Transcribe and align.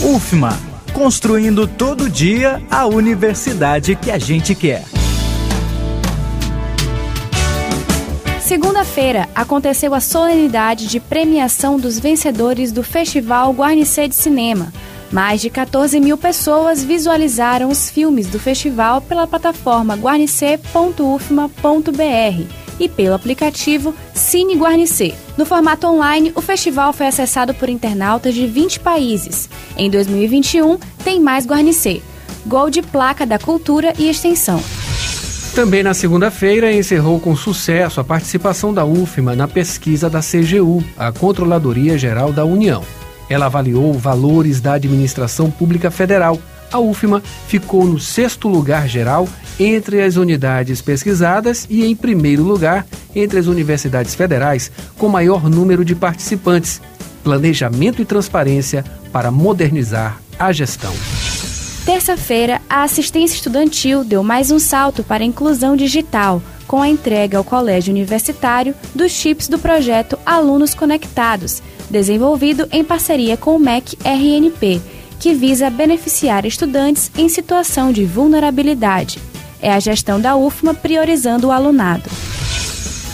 UFMA, 0.00 0.56
construindo 0.92 1.66
todo 1.66 2.08
dia 2.08 2.62
a 2.70 2.86
universidade 2.86 3.96
que 3.96 4.12
a 4.12 4.18
gente 4.18 4.54
quer. 4.54 4.84
Segunda-feira 8.40 9.28
aconteceu 9.34 9.92
a 9.92 10.00
solenidade 10.00 10.86
de 10.86 11.00
premiação 11.00 11.80
dos 11.80 11.98
vencedores 11.98 12.70
do 12.70 12.84
Festival 12.84 13.52
Guarnicê 13.52 14.06
de 14.06 14.14
Cinema. 14.14 14.72
Mais 15.10 15.40
de 15.40 15.50
14 15.50 15.98
mil 15.98 16.16
pessoas 16.16 16.84
visualizaram 16.84 17.68
os 17.68 17.90
filmes 17.90 18.28
do 18.28 18.38
festival 18.38 19.00
pela 19.00 19.26
plataforma 19.26 19.96
guarnicê.ufma.br 19.96 22.67
e 22.78 22.88
pelo 22.88 23.14
aplicativo 23.14 23.94
Cine 24.14 24.54
Guarnicê. 24.56 25.14
No 25.36 25.46
formato 25.46 25.86
online, 25.86 26.32
o 26.34 26.40
festival 26.40 26.92
foi 26.92 27.06
acessado 27.06 27.54
por 27.54 27.68
internautas 27.68 28.34
de 28.34 28.46
20 28.46 28.80
países. 28.80 29.48
Em 29.76 29.90
2021, 29.90 30.78
tem 31.04 31.20
mais 31.20 31.46
Guarnicê. 31.46 32.00
Gol 32.46 32.70
de 32.70 32.82
placa 32.82 33.26
da 33.26 33.38
cultura 33.38 33.92
e 33.98 34.08
extensão. 34.08 34.62
Também 35.54 35.82
na 35.82 35.92
segunda-feira 35.92 36.72
encerrou 36.72 37.18
com 37.18 37.34
sucesso 37.34 38.00
a 38.00 38.04
participação 38.04 38.72
da 38.72 38.84
UFMA 38.84 39.34
na 39.34 39.48
pesquisa 39.48 40.08
da 40.08 40.20
CGU, 40.20 40.84
a 40.96 41.10
Controladoria 41.10 41.98
Geral 41.98 42.32
da 42.32 42.44
União. 42.44 42.84
Ela 43.28 43.46
avaliou 43.46 43.92
valores 43.94 44.60
da 44.60 44.74
administração 44.74 45.50
pública 45.50 45.90
federal. 45.90 46.38
A 46.72 46.78
UFMA 46.78 47.22
ficou 47.46 47.84
no 47.84 47.98
sexto 47.98 48.48
lugar 48.48 48.88
geral 48.88 49.28
entre 49.58 50.02
as 50.02 50.16
unidades 50.16 50.80
pesquisadas 50.80 51.66
e 51.68 51.84
em 51.84 51.96
primeiro 51.96 52.42
lugar 52.42 52.86
entre 53.14 53.38
as 53.38 53.46
universidades 53.46 54.14
federais 54.14 54.70
com 54.96 55.08
maior 55.08 55.48
número 55.48 55.84
de 55.84 55.94
participantes. 55.94 56.80
Planejamento 57.24 58.00
e 58.00 58.04
transparência 58.04 58.84
para 59.12 59.30
modernizar 59.30 60.20
a 60.38 60.52
gestão. 60.52 60.92
Terça-feira, 61.84 62.60
a 62.68 62.82
assistência 62.82 63.34
estudantil 63.34 64.04
deu 64.04 64.22
mais 64.22 64.50
um 64.50 64.58
salto 64.58 65.02
para 65.02 65.24
a 65.24 65.26
inclusão 65.26 65.74
digital, 65.74 66.42
com 66.66 66.82
a 66.82 66.88
entrega 66.88 67.38
ao 67.38 67.44
colégio 67.44 67.92
universitário 67.92 68.74
dos 68.94 69.10
chips 69.10 69.48
do 69.48 69.58
projeto 69.58 70.18
Alunos 70.24 70.74
Conectados, 70.74 71.62
desenvolvido 71.90 72.68
em 72.70 72.84
parceria 72.84 73.38
com 73.38 73.56
o 73.56 73.58
MEC 73.58 73.96
RNP, 74.04 74.82
que 75.18 75.34
visa 75.34 75.68
beneficiar 75.70 76.46
estudantes 76.46 77.10
em 77.16 77.28
situação 77.28 77.92
de 77.92 78.04
vulnerabilidade. 78.04 79.18
É 79.60 79.72
a 79.72 79.80
gestão 79.80 80.20
da 80.20 80.36
UFMA 80.36 80.74
priorizando 80.74 81.48
o 81.48 81.52
alunado. 81.52 82.08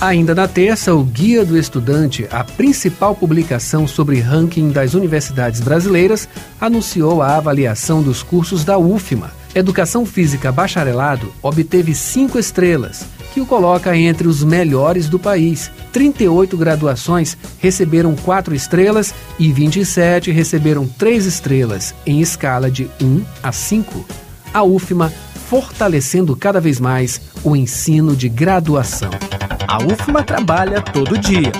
Ainda 0.00 0.34
na 0.34 0.48
terça, 0.48 0.92
o 0.92 1.04
Guia 1.04 1.44
do 1.44 1.56
Estudante, 1.56 2.26
a 2.28 2.42
principal 2.42 3.14
publicação 3.14 3.86
sobre 3.86 4.18
ranking 4.18 4.70
das 4.70 4.94
universidades 4.94 5.60
brasileiras, 5.60 6.28
anunciou 6.60 7.22
a 7.22 7.36
avaliação 7.36 8.02
dos 8.02 8.20
cursos 8.20 8.64
da 8.64 8.76
UFMA. 8.76 9.30
Educação 9.54 10.04
Física 10.04 10.50
Bacharelado 10.50 11.32
obteve 11.40 11.94
cinco 11.94 12.36
estrelas, 12.36 13.04
que 13.32 13.40
o 13.40 13.46
coloca 13.46 13.96
entre 13.96 14.28
os 14.28 14.44
melhores 14.44 15.08
do 15.08 15.18
país. 15.18 15.70
38 15.92 16.56
graduações 16.56 17.36
receberam 17.58 18.14
quatro 18.14 18.54
estrelas 18.54 19.14
e 19.38 19.50
27 19.52 20.30
receberam 20.30 20.86
três 20.86 21.24
estrelas, 21.24 21.94
em 22.06 22.20
escala 22.20 22.70
de 22.70 22.90
1 23.00 23.24
a 23.42 23.50
5. 23.50 24.04
A 24.52 24.62
UFMA 24.62 25.12
fortalecendo 25.48 26.36
cada 26.36 26.60
vez 26.60 26.78
mais 26.78 27.20
o 27.42 27.56
ensino 27.56 28.14
de 28.14 28.28
graduação. 28.28 29.10
A 29.66 29.78
UFMA 29.78 30.22
trabalha 30.22 30.80
todo 30.80 31.18
dia. 31.18 31.52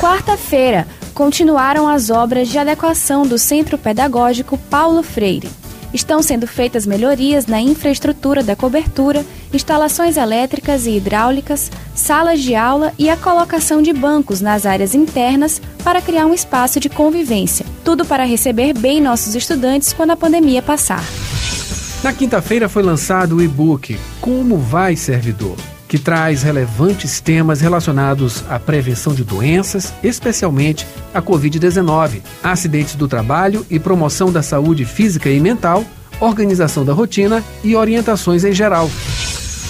Quarta-feira, 0.00 0.86
continuaram 1.14 1.88
as 1.88 2.10
obras 2.10 2.48
de 2.48 2.58
adequação 2.58 3.26
do 3.26 3.38
Centro 3.38 3.78
Pedagógico 3.78 4.58
Paulo 4.58 5.02
Freire. 5.02 5.48
Estão 5.94 6.20
sendo 6.20 6.44
feitas 6.44 6.84
melhorias 6.84 7.46
na 7.46 7.60
infraestrutura 7.60 8.42
da 8.42 8.56
cobertura, 8.56 9.24
instalações 9.52 10.16
elétricas 10.16 10.86
e 10.86 10.96
hidráulicas, 10.96 11.70
salas 11.94 12.40
de 12.40 12.56
aula 12.56 12.92
e 12.98 13.08
a 13.08 13.16
colocação 13.16 13.80
de 13.80 13.92
bancos 13.92 14.40
nas 14.40 14.66
áreas 14.66 14.92
internas 14.92 15.62
para 15.84 16.02
criar 16.02 16.26
um 16.26 16.34
espaço 16.34 16.80
de 16.80 16.88
convivência. 16.88 17.64
Tudo 17.84 18.04
para 18.04 18.24
receber 18.24 18.72
bem 18.72 19.00
nossos 19.00 19.36
estudantes 19.36 19.92
quando 19.92 20.10
a 20.10 20.16
pandemia 20.16 20.60
passar. 20.60 21.04
Na 22.02 22.12
quinta-feira 22.12 22.68
foi 22.68 22.82
lançado 22.82 23.36
o 23.36 23.42
e-book 23.42 23.96
Como 24.20 24.58
Vai 24.58 24.96
Servidor, 24.96 25.56
que 25.94 25.98
traz 26.00 26.42
relevantes 26.42 27.20
temas 27.20 27.60
relacionados 27.60 28.42
à 28.50 28.58
prevenção 28.58 29.14
de 29.14 29.22
doenças, 29.22 29.94
especialmente 30.02 30.84
a 31.14 31.22
Covid-19, 31.22 32.20
acidentes 32.42 32.96
do 32.96 33.06
trabalho 33.06 33.64
e 33.70 33.78
promoção 33.78 34.32
da 34.32 34.42
saúde 34.42 34.84
física 34.84 35.30
e 35.30 35.38
mental, 35.38 35.84
organização 36.18 36.84
da 36.84 36.92
rotina 36.92 37.44
e 37.62 37.76
orientações 37.76 38.42
em 38.42 38.52
geral. 38.52 38.90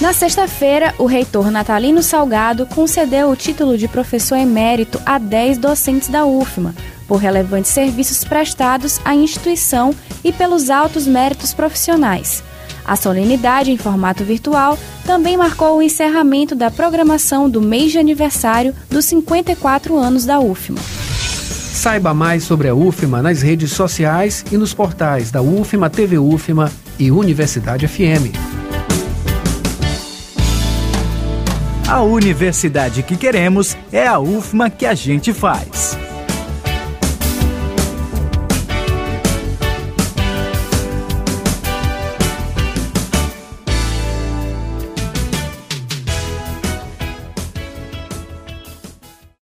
Na 0.00 0.14
sexta-feira, 0.14 0.94
o 0.96 1.04
reitor 1.04 1.50
Natalino 1.50 2.02
Salgado 2.02 2.64
concedeu 2.68 3.28
o 3.28 3.36
título 3.36 3.76
de 3.76 3.86
professor 3.86 4.36
emérito 4.36 4.98
a 5.04 5.18
10 5.18 5.58
docentes 5.58 6.08
da 6.08 6.24
UFMA, 6.24 6.74
por 7.06 7.18
relevantes 7.18 7.70
serviços 7.70 8.24
prestados 8.24 8.98
à 9.04 9.14
instituição 9.14 9.94
e 10.24 10.32
pelos 10.32 10.70
altos 10.70 11.06
méritos 11.06 11.52
profissionais. 11.52 12.42
A 12.84 12.96
solenidade 12.96 13.70
em 13.70 13.78
formato 13.78 14.24
virtual 14.24 14.78
também 15.04 15.36
marcou 15.36 15.78
o 15.78 15.82
encerramento 15.82 16.54
da 16.54 16.70
programação 16.70 17.48
do 17.48 17.60
mês 17.60 17.92
de 17.92 17.98
aniversário 17.98 18.74
dos 18.90 19.04
54 19.06 19.96
anos 19.96 20.24
da 20.26 20.38
UFMA. 20.38 20.80
Saiba 20.80 22.14
mais 22.14 22.44
sobre 22.44 22.68
a 22.68 22.74
UFMA 22.74 23.20
nas 23.22 23.42
redes 23.42 23.72
sociais 23.72 24.44
e 24.52 24.56
nos 24.56 24.72
portais 24.72 25.30
da 25.30 25.42
UFMA, 25.42 25.90
TV 25.90 26.18
UFMA 26.18 26.70
e 26.98 27.10
Universidade 27.10 27.88
FM. 27.88 28.32
A 31.88 32.00
universidade 32.02 33.02
que 33.02 33.16
queremos 33.16 33.76
é 33.92 34.06
a 34.06 34.18
UFMA 34.18 34.70
que 34.70 34.86
a 34.86 34.94
gente 34.94 35.32
faz. 35.32 35.93